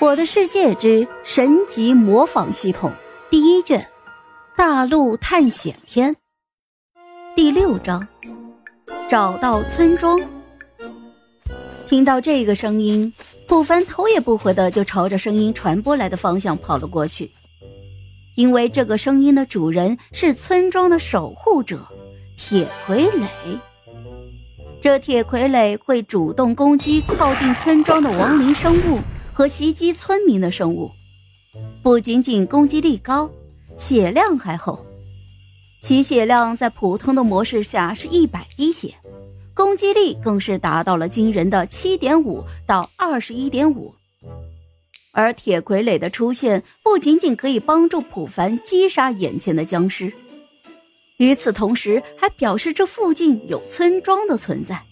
[0.00, 2.92] 我的世界之神级模仿系统
[3.30, 3.84] 第一卷，
[4.56, 6.14] 大陆探险篇
[7.34, 8.06] 第六章，
[9.08, 10.20] 找到村庄。
[11.88, 13.12] 听到这个声音，
[13.48, 17.28] 不凡头也不回的就朝着声音传播来的方向跑了过去，
[18.36, 21.84] 因为这个声音的主人是村庄的守护者
[22.36, 23.26] 铁傀儡。
[24.80, 29.00] 这铁傀儡会主动攻击靠近村庄的亡灵生物。
[29.38, 30.90] 和袭击村民的生物，
[31.80, 33.30] 不仅仅攻击力高，
[33.76, 34.84] 血量还厚。
[35.80, 38.96] 其血量在普通的模式下是一百滴血，
[39.54, 43.94] 攻击力更是达到了惊人的七点五到二十一点五。
[45.12, 50.12] 而铁傀儡的出现，不仅仅可以帮助普凡击杀眼前的僵尸，
[51.18, 54.82] 与此同时，还表示这附近有村庄的存在。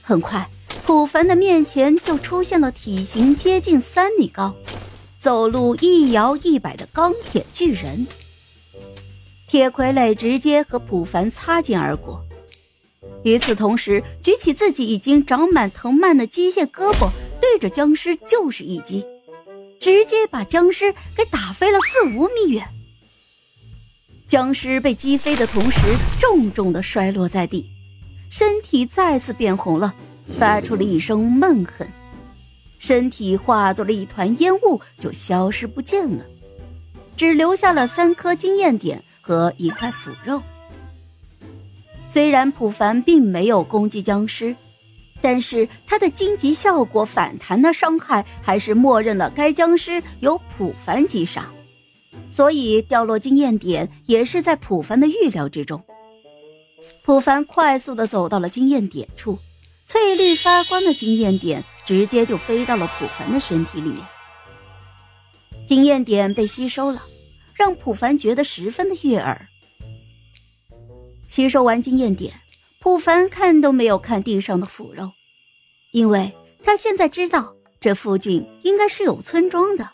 [0.00, 0.48] 很快。
[0.86, 4.54] 普凡的面前就出现了体型接近三米高、
[5.18, 8.06] 走路一摇一摆的钢铁巨人。
[9.48, 12.24] 铁傀儡直接和普凡擦肩而过，
[13.24, 17.10] 与此同时，举起自己已经长满藤蔓的机械胳膊，
[17.40, 19.04] 对着僵尸就是一击，
[19.80, 22.64] 直接把僵尸给打飞了四五米远。
[24.28, 25.80] 僵尸被击飞的同时，
[26.20, 27.72] 重重的摔落在地，
[28.30, 29.92] 身体再次变红了。
[30.26, 31.86] 发出了一声闷哼，
[32.78, 36.24] 身体化作了一团烟雾，就消失不见了，
[37.16, 40.42] 只留下了三颗经验点和一块腐肉。
[42.06, 44.54] 虽然普凡并没有攻击僵尸，
[45.20, 51.50] 但是他的荆棘效果反弹的伤害还是默认了该僵尸由普凡击杀，
[52.30, 55.82] 所以掉落经验点也是在普凡的预料之中。
[57.02, 59.38] 普凡快速的走到了经验点处。
[59.86, 64.04] 翠绿发光的经验点直接就飞到了普凡的身体里面，
[65.68, 67.00] 经验点被吸收了，
[67.54, 69.46] 让普凡觉得十分的悦耳。
[71.28, 72.40] 吸收完经验点，
[72.80, 75.12] 普凡看都没有看地上的腐肉，
[75.92, 76.32] 因为
[76.64, 79.88] 他现在知道这附近应该是有村庄的，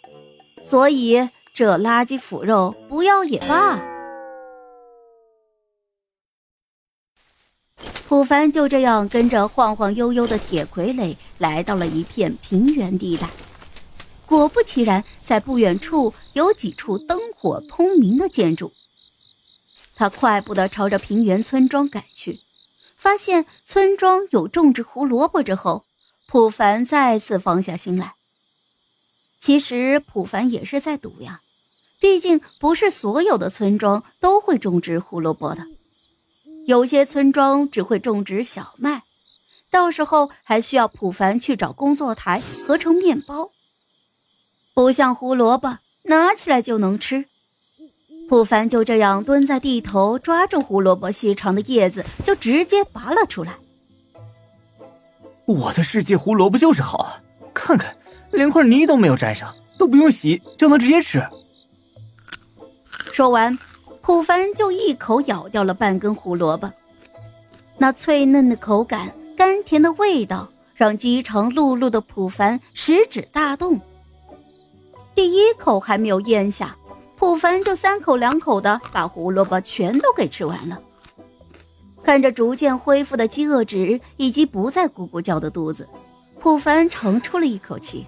[0.62, 3.91] 所以这垃圾腐肉不要也罢。
[8.12, 13.26] 普凡就这样跟着晃晃悠悠的铁傀儡来到了一片平原地带。
[14.26, 18.70] 果不其然，在不远处有几处灯火通明的建筑。
[19.94, 22.40] 他快步的朝着平原村庄赶去，
[22.98, 25.86] 发现村庄有种植胡萝卜之后，
[26.26, 28.16] 普凡再次放下心来。
[29.40, 31.40] 其实普凡也是在赌呀，
[31.98, 35.66] 毕竟不是所有的村庄都会种植胡萝卜的。
[36.66, 39.02] 有些村庄只会种植小麦，
[39.70, 43.50] 到时候还需要普凡去找工作台合成面包。
[44.74, 47.24] 不像胡萝卜，拿起来就能吃。
[48.28, 53.56] 普凡就这样蹲在地头，抓住胡萝卜细长的叶子，就直接拔了出来。
[55.44, 57.20] 我的世界胡萝卜就是好啊！
[57.52, 57.94] 看看，
[58.30, 61.22] 连块泥都没有沾上，都不用洗就能直接吃。
[63.12, 63.58] 说完。
[64.02, 66.70] 普凡就一口咬掉了半根胡萝卜，
[67.78, 73.80] 那脆嫩的口感、甘甜的味道，让饥肠辘辘的普凡食指大动。
[75.14, 76.76] 第一口还没有咽下，
[77.16, 80.80] 普凡就三口两口的把胡萝卜全都给吃完了。
[82.02, 85.88] 看着逐渐恢复的饥饿值以及不再咕咕叫的肚子，
[86.40, 88.04] 普凡长出了一口气，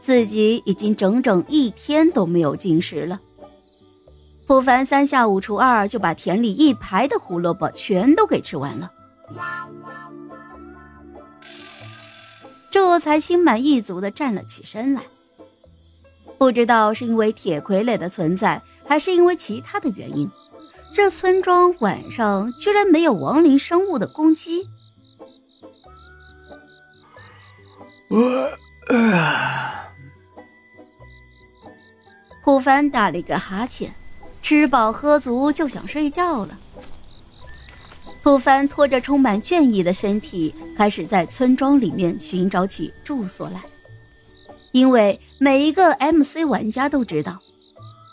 [0.00, 3.20] 自己已经整整一天都没有进食了。
[4.52, 8.92] 普凡三下五除二就把田里一排的胡萝卜全都给吃完了，
[12.70, 15.00] 这才心满意足的站了起身来。
[16.36, 20.30] 不知道是因为铁傀儡的存在，还是因为其他的原因，
[20.92, 24.66] 这村庄晚上居然没有亡灵生物的攻击。
[32.44, 33.94] 普凡打了一个哈欠。
[34.42, 36.58] 吃饱喝足就想睡觉了。
[38.22, 43.62] 普凡拖着充满倦意的身体，开始在村庄里面寻找起住所来。
[44.72, 47.38] 因为每一个 MC 玩家都知道，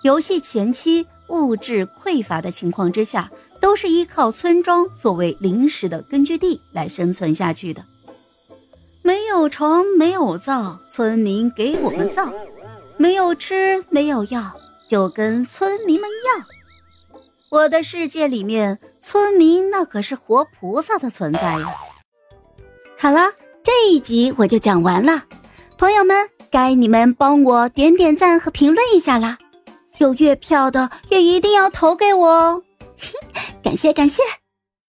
[0.03, 3.31] 游戏前期物质匮乏的情况之下，
[3.61, 7.83] 都是依靠村庄作为临时的根据地来生存下去的。
[9.01, 12.33] 没有床，没有灶，村民给我们造；
[12.97, 14.58] 没有吃，没有药。
[14.89, 16.45] 就跟村民们一样，
[17.51, 21.75] 我的世界里面，村民那可是活菩萨的存在呀。
[22.97, 23.31] 好了，
[23.63, 25.25] 这一集我就讲完了，
[25.77, 29.37] 朋友们，该你们帮我点点赞和评论一下啦！
[29.99, 32.63] 有月票的也一定要投给我哦，
[33.63, 34.23] 感 谢感谢。